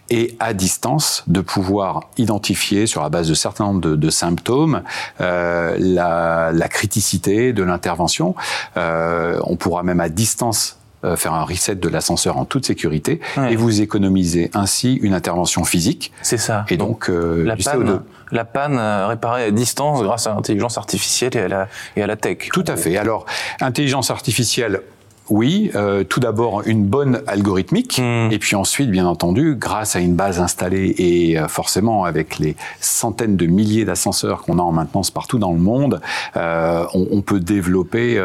et 0.10 0.36
à 0.40 0.54
distance 0.54 1.24
de 1.28 1.42
pouvoir 1.42 2.02
identifier 2.18 2.88
sur 2.88 3.02
la 3.02 3.10
base 3.10 3.28
de 3.28 3.34
certains 3.34 3.66
nombres 3.66 3.96
de, 3.96 4.10
symptômes 4.10 4.82
euh, 5.22 5.76
la, 5.80 6.52
la, 6.54 6.68
criticité 6.68 7.54
de 7.54 7.64
l'intervention. 7.64 8.36
Euh, 8.78 9.40
on 9.44 9.56
pourra 9.56 9.84
même 9.84 10.00
à 10.00 10.10
distance 10.10 10.78
euh, 11.06 11.16
faire 11.16 11.34
un 11.34 11.44
reset 11.44 11.76
de 11.76 11.88
l'ascenseur 11.88 12.38
en 12.38 12.46
toute 12.46 12.66
sécurité 12.66 13.22
et 13.50 13.56
vous 13.56 13.82
économisez 13.82 14.52
ainsi 14.54 14.96
une 14.96 15.14
intervention 15.14 15.64
physique. 15.64 16.12
C'est 16.22 16.38
ça. 16.38 16.66
Et 16.70 16.78
donc, 16.78 17.10
la, 17.10 17.56
panne, 17.56 18.02
la 18.32 18.46
panne 18.46 18.80
réparée 19.08 19.46
à 19.46 19.52
distance 19.52 20.02
grâce 20.04 20.28
à 20.28 20.34
l'intelligence 20.34 20.78
artificielle 20.78 21.38
et 21.38 21.42
à 21.42 21.48
la, 21.48 21.68
et 21.96 22.04
à 22.04 22.08
la 22.08 22.16
tech. 22.16 22.50
Tout 22.52 22.66
à 22.68 22.76
fait. 22.76 22.98
Alors, 22.98 23.26
intelligence 23.62 24.12
artificielle 24.12 24.82
oui, 25.30 25.72
euh, 25.76 26.04
tout 26.04 26.20
d'abord 26.20 26.64
une 26.66 26.86
bonne 26.86 27.22
algorithmique, 27.28 28.00
hmm. 28.00 28.32
et 28.32 28.40
puis 28.40 28.56
ensuite, 28.56 28.90
bien 28.90 29.06
entendu, 29.06 29.56
grâce 29.56 29.96
à 29.96 30.00
une 30.00 30.16
base 30.16 30.40
installée 30.40 30.96
et 30.98 31.40
euh, 31.40 31.48
forcément 31.48 32.04
avec 32.04 32.40
les 32.40 32.56
centaines 32.80 33.38
de 33.38 33.46
milliers 33.46 33.86
d'ascenseurs 33.86 34.42
qu'on 34.42 34.60
a 34.60 34.62
en 34.62 34.72
maintenance 34.72 35.12
partout 35.12 35.38
dans 35.38 35.54
le 35.54 35.60
monde, 35.60 36.02
euh, 36.36 36.86
on, 36.94 37.08
on, 37.12 37.22
peut 37.22 37.40
développer 37.40 38.20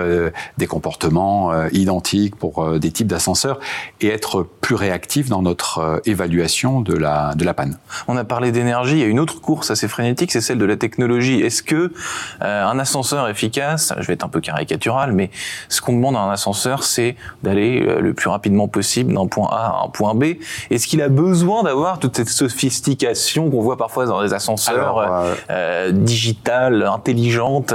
des 0.57 0.67
comportements 0.67 1.53
identiques 1.73 2.37
pour 2.37 2.79
des 2.79 2.91
types 2.91 3.07
d'ascenseurs 3.07 3.59
et 4.01 4.09
être 4.09 4.47
plus 4.61 4.77
réactif 4.77 5.29
dans 5.29 5.43
notre 5.43 6.01
évaluation 6.07 6.81
de 6.81 6.95
la, 6.95 7.35
de 7.35 7.45
la 7.45 7.55
panne. 7.55 7.77
On 8.09 8.17
a 8.17 8.25
parlé 8.25 8.53
d'énergie, 8.53 8.95
il 8.95 9.01
y 9.01 9.03
a 9.03 9.07
une 9.07 9.21
autre 9.21 9.41
course 9.41 9.71
assez 9.71 9.89
frénétique, 9.89 10.33
c'est 10.33 10.41
celle 10.41 10.59
de 10.59 10.65
la 10.65 10.77
technologie. 10.77 11.41
Est-ce 11.41 11.63
que 11.63 11.93
un 12.41 12.79
ascenseur 12.79 13.29
efficace, 13.29 13.93
je 13.99 14.07
vais 14.07 14.15
être 14.15 14.25
un 14.25 14.29
peu 14.29 14.41
caricatural, 14.41 15.13
mais 15.13 15.31
ce 15.69 15.81
qu'on 15.81 15.95
demande 15.95 16.17
à 16.17 16.21
un 16.21 16.31
ascenseur, 16.31 16.85
c'est 16.95 17.17
d'aller 17.43 17.83
euh, 17.83 18.01
le 18.01 18.15
plus 18.15 18.31
rapidement 18.31 18.69
possible 18.69 19.13
d'un 19.13 19.27
point 19.27 19.49
A 19.51 19.81
à 19.81 19.85
un 19.85 19.89
point 19.89 20.15
B. 20.15 20.25
Est-ce 20.71 20.87
qu'il 20.87 21.03
a 21.03 21.09
besoin 21.09 21.63
d'avoir 21.63 21.99
toute 21.99 22.17
cette 22.17 22.29
sophistication 22.29 23.51
qu'on 23.51 23.61
voit 23.61 23.77
parfois 23.77 24.07
dans 24.07 24.21
les 24.21 24.33
ascenseurs 24.33 24.99
euh, 24.99 25.35
euh, 25.51 25.91
digitales, 25.93 26.85
intelligentes? 26.85 27.75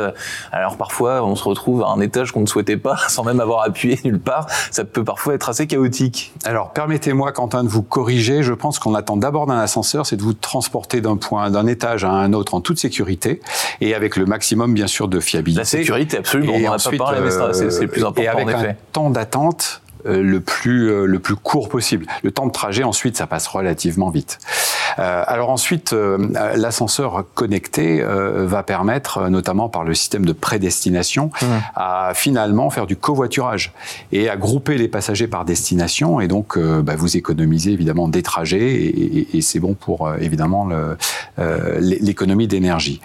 Alors 0.51 0.77
parfois, 0.77 1.23
on 1.23 1.35
se 1.35 1.43
retrouve 1.43 1.83
à 1.83 1.87
un 1.87 1.99
étage 1.99 2.31
qu'on 2.31 2.41
ne 2.41 2.47
souhaitait 2.47 2.77
pas, 2.77 2.97
sans 3.07 3.23
même 3.23 3.39
avoir 3.39 3.63
appuyé 3.63 3.99
nulle 4.03 4.19
part. 4.19 4.47
Ça 4.71 4.85
peut 4.85 5.03
parfois 5.03 5.33
être 5.33 5.49
assez 5.49 5.67
chaotique. 5.67 6.33
Alors 6.45 6.71
permettez-moi, 6.71 7.31
Quentin, 7.31 7.63
de 7.63 7.69
vous 7.69 7.83
corriger. 7.83 8.43
Je 8.43 8.53
pense 8.53 8.79
qu'on 8.79 8.95
attend 8.95 9.17
d'abord 9.17 9.47
d'un 9.47 9.59
ascenseur, 9.59 10.05
c'est 10.05 10.15
de 10.15 10.23
vous 10.23 10.33
transporter 10.33 11.01
d'un 11.01 11.17
point, 11.17 11.49
d'un 11.49 11.67
étage 11.67 12.03
à 12.03 12.11
un 12.11 12.33
autre 12.33 12.53
en 12.53 12.61
toute 12.61 12.79
sécurité 12.79 13.41
et 13.81 13.93
avec 13.93 14.15
le 14.15 14.25
maximum, 14.25 14.73
bien 14.73 14.87
sûr, 14.87 15.07
de 15.07 15.19
fiabilité. 15.19 15.59
La 15.59 15.65
sécurité, 15.65 16.17
absolument. 16.17 16.53
on 16.55 16.59
n'en 16.59 16.73
a 16.73 16.77
pas 16.77 16.97
parlé, 16.97 17.19
mais 17.21 17.31
c'est 17.31 17.81
le 17.81 17.87
plus 17.87 18.03
important 18.03 18.21
et 18.21 18.27
avec 18.27 18.47
en 18.47 18.49
effet. 18.49 18.69
Un 18.69 18.75
temps 18.93 19.08
d'attente 19.09 19.81
euh, 20.05 20.23
le 20.23 20.39
plus 20.39 20.89
euh, 20.89 21.05
le 21.05 21.19
plus 21.19 21.35
court 21.35 21.67
possible. 21.67 22.05
Le 22.23 22.31
temps 22.31 22.45
de 22.45 22.53
trajet 22.53 22.83
ensuite 22.83 23.17
ça 23.17 23.27
passe 23.27 23.47
relativement 23.47 24.09
vite. 24.09 24.39
Euh, 24.97 25.23
alors 25.27 25.49
ensuite 25.49 25.93
l'ascenseur 26.55 27.25
connecté 27.33 28.01
va 28.03 28.63
permettre 28.63 29.29
notamment 29.29 29.69
par 29.69 29.83
le 29.83 29.93
système 29.93 30.25
de 30.25 30.33
prédestination 30.33 31.31
mmh. 31.41 31.45
à 31.75 32.11
finalement 32.15 32.69
faire 32.69 32.85
du 32.85 32.95
covoiturage 32.95 33.73
et 34.11 34.29
à 34.29 34.37
grouper 34.37 34.77
les 34.77 34.87
passagers 34.87 35.27
par 35.27 35.45
destination 35.45 36.19
et 36.19 36.27
donc 36.27 36.57
bah, 36.57 36.95
vous 36.97 37.17
économisez 37.17 37.71
évidemment 37.71 38.07
des 38.07 38.23
trajets 38.23 38.73
et, 38.73 39.37
et 39.37 39.41
c'est 39.41 39.59
bon 39.59 39.73
pour 39.73 40.11
évidemment 40.19 40.69
l'économie 41.79 42.47
d'énergie. 42.47 43.01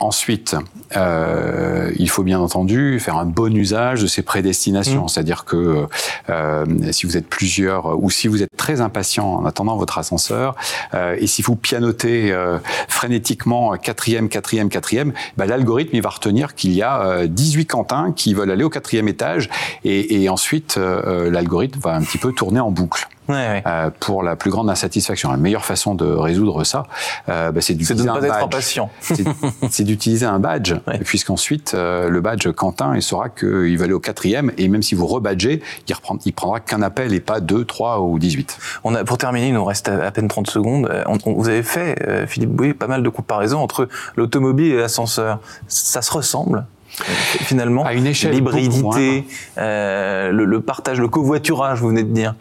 Ensuite, 0.00 0.56
euh, 0.96 1.92
il 1.98 2.08
faut 2.08 2.22
bien 2.22 2.40
entendu 2.40 2.98
faire 3.00 3.18
un 3.18 3.26
bon 3.26 3.54
usage 3.54 4.00
de 4.00 4.06
ces 4.06 4.22
prédestinations, 4.22 5.04
mmh. 5.04 5.08
c'est-à-dire 5.08 5.44
que 5.44 5.86
euh, 6.30 6.64
si 6.90 7.04
vous 7.04 7.18
êtes 7.18 7.28
plusieurs 7.28 8.02
ou 8.02 8.08
si 8.10 8.26
vous 8.26 8.42
êtes 8.42 8.56
très 8.56 8.80
impatient 8.80 9.26
en 9.26 9.44
attendant 9.44 9.76
votre 9.76 9.98
ascenseur, 9.98 10.56
euh, 10.94 11.16
et 11.18 11.26
si 11.26 11.42
vous 11.42 11.54
pianotez 11.54 12.32
euh, 12.32 12.58
frénétiquement 12.88 13.76
quatrième, 13.76 14.30
quatrième, 14.30 14.70
quatrième, 14.70 15.12
bah, 15.36 15.44
l'algorithme 15.44 15.94
il 15.94 16.02
va 16.02 16.08
retenir 16.10 16.54
qu'il 16.54 16.72
y 16.72 16.82
a 16.82 17.26
18 17.26 17.66
Quentins 17.66 18.12
qui 18.12 18.32
veulent 18.32 18.50
aller 18.50 18.64
au 18.64 18.70
quatrième 18.70 19.06
étage, 19.06 19.50
et, 19.84 20.22
et 20.22 20.30
ensuite 20.30 20.78
l'algorithme 20.78 21.78
va 21.78 21.94
un 21.94 22.02
petit 22.02 22.18
peu 22.18 22.32
tourner 22.32 22.60
en 22.60 22.70
boucle. 22.70 23.06
Euh, 23.32 23.90
pour 24.00 24.22
la 24.22 24.36
plus 24.36 24.50
grande 24.50 24.70
insatisfaction. 24.70 25.30
La 25.30 25.36
meilleure 25.36 25.64
façon 25.64 25.94
de 25.94 26.04
résoudre 26.04 26.64
ça, 26.64 26.84
euh, 27.28 27.50
bah, 27.50 27.60
c'est 27.60 27.74
d'utiliser 27.74 28.08
un 28.08 28.20
badge. 28.48 28.80
C'est 29.70 29.84
d'utiliser 29.84 30.26
un 30.26 30.38
badge, 30.38 30.74
puisqu'ensuite 31.04 31.74
euh, 31.74 32.08
le 32.08 32.20
badge 32.20 32.50
Quentin, 32.52 32.94
il 32.94 33.02
saura 33.02 33.28
qu'il 33.28 33.76
va 33.78 33.84
aller 33.84 33.92
au 33.92 34.00
quatrième, 34.00 34.52
et 34.58 34.68
même 34.68 34.82
si 34.82 34.94
vous 34.94 35.06
rebadgez, 35.06 35.62
il, 35.88 35.94
reprend, 35.94 36.18
il 36.24 36.32
prendra 36.32 36.60
qu'un 36.60 36.82
appel 36.82 37.12
et 37.14 37.20
pas 37.20 37.40
deux, 37.40 37.64
trois 37.64 38.00
ou 38.00 38.18
18. 38.18 38.58
On 38.84 38.94
a, 38.94 39.04
pour 39.04 39.18
terminer, 39.18 39.48
il 39.48 39.54
nous 39.54 39.64
reste 39.64 39.88
à, 39.88 40.10
peine 40.10 40.28
30 40.28 40.48
secondes. 40.48 40.90
vous 41.24 41.48
avez 41.48 41.62
fait, 41.62 42.26
Philippe 42.26 42.50
Boué, 42.50 42.74
pas 42.74 42.86
mal 42.86 43.02
de 43.02 43.08
comparaisons 43.08 43.60
entre 43.60 43.88
l'automobile 44.16 44.72
et 44.72 44.78
l'ascenseur. 44.78 45.40
Ça 45.68 46.02
se 46.02 46.12
ressemble 46.12 46.66
finalement? 46.90 47.84
À 47.84 47.94
une 47.94 48.06
échelle 48.06 48.32
l'hybridité, 48.32 49.24
euh, 49.58 50.30
le, 50.32 50.44
le, 50.44 50.60
partage, 50.60 51.00
le 51.00 51.08
covoiturage, 51.08 51.80
vous 51.80 51.88
venez 51.88 52.02
de 52.02 52.12
dire. 52.12 52.34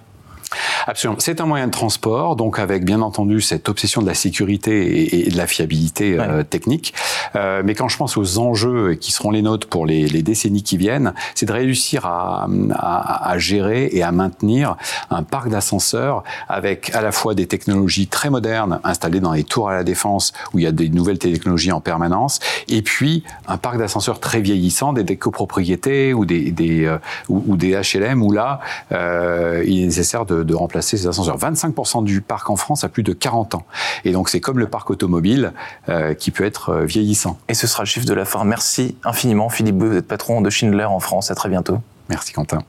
Absolument. 0.88 1.20
C'est 1.20 1.42
un 1.42 1.46
moyen 1.46 1.68
de 1.68 1.72
transport, 1.72 2.36
donc 2.36 2.60
avec 2.60 2.86
bien 2.86 3.02
entendu 3.02 3.42
cette 3.42 3.70
obsession 3.70 4.02
de 4.02 4.08
la 4.08 4.14
sécurité 4.14 5.28
et, 5.28 5.30
de 5.30 5.38
la 5.38 5.48
fiabilité 5.48 6.18
euh, 6.18 6.44
technique. 6.44 6.94
Euh, 7.36 7.62
mais 7.64 7.76
quand 7.76 7.88
je 7.88 7.98
pense 7.98 8.18
aux 8.18 8.40
enjeux 8.40 8.96
qui 8.96 9.12
seront 9.12 9.32
les 9.32 9.42
nôtres 9.42 9.68
pour 9.68 9.86
les, 9.86 10.08
les 10.08 10.24
décennies 10.24 10.64
qui 10.64 10.78
viennent, 10.78 11.14
c'est 11.36 11.46
de 11.46 11.54
réussir 11.54 12.06
à, 12.06 12.48
à, 12.74 13.32
à, 13.32 13.38
gérer 13.38 13.90
et 13.92 14.04
à 14.04 14.12
maintenir 14.12 14.76
un 15.10 15.24
parc 15.24 15.50
d'ascenseurs 15.50 16.24
avec 16.48 16.94
à 16.96 17.02
la 17.02 17.12
fois 17.12 17.36
des 17.36 17.48
technologies 17.48 18.08
très 18.08 18.30
modernes 18.30 18.80
installées 18.84 19.20
dans 19.20 19.34
les 19.34 19.44
tours 19.44 19.70
à 19.70 19.74
la 19.74 19.84
défense 19.84 20.34
où 20.54 20.60
il 20.60 20.64
y 20.64 20.68
a 20.68 20.72
des 20.72 20.90
nouvelles 20.90 21.20
technologies 21.20 21.72
en 21.72 21.82
permanence, 21.82 22.40
et 22.68 22.82
puis 22.82 23.24
un 23.48 23.58
parc 23.58 23.78
d'ascenseurs 23.78 24.20
très 24.20 24.42
vieillissant, 24.42 24.94
des, 24.94 25.04
des 25.04 25.18
copropriétés 25.18 26.14
ou 26.14 26.26
des, 26.26 26.52
des 26.52 26.86
euh, 26.86 26.98
ou, 27.28 27.56
des 27.58 27.80
HLM 27.80 28.22
où 28.24 28.32
là 28.32 28.60
euh, 28.92 29.64
il 29.66 29.82
est 29.82 29.86
nécessaire 29.86 30.26
de, 30.26 30.39
de 30.44 30.56
remplacer 30.56 30.98
ces 30.98 31.08
ascenseurs. 31.08 31.38
25% 31.38 32.04
du 32.04 32.22
parc 32.22 32.50
en 32.50 32.56
France 32.56 32.84
a 32.84 32.90
plus 32.90 33.04
de 33.04 33.14
40 33.14 33.56
ans. 33.56 33.66
Et 34.06 34.12
donc 34.12 34.30
c'est 34.30 34.40
comme 34.40 34.60
le 34.60 34.68
parc 34.68 34.90
automobile 34.90 35.54
euh, 35.90 36.14
qui 36.14 36.32
peut 36.32 36.46
être 36.46 36.70
euh, 36.70 36.86
vieillissant. 36.86 37.38
Et 37.48 37.54
ce 37.54 37.68
sera 37.68 37.84
le 37.84 37.88
chiffre 37.88 38.06
de 38.06 38.14
la 38.14 38.26
fin. 38.26 38.44
Merci 38.44 38.98
infiniment 39.04 39.50
Philippe 39.50 39.78
Beu, 39.78 39.90
vous 39.90 39.98
êtes 39.98 40.08
patron 40.08 40.42
de 40.42 40.50
Schindler 40.50 40.86
en 40.86 41.00
France. 41.00 41.32
À 41.32 41.36
très 41.36 41.50
bientôt. 41.50 41.80
Merci 42.10 42.34
Quentin. 42.34 42.60